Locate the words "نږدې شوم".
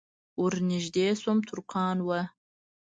0.69-1.37